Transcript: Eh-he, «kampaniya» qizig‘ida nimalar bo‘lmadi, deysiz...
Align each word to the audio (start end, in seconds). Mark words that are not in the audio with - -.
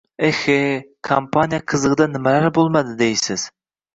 Eh-he, 0.27 0.53
«kampaniya» 1.09 1.59
qizig‘ida 1.73 2.09
nimalar 2.13 2.47
bo‘lmadi, 2.57 2.95
deysiz... 3.05 3.47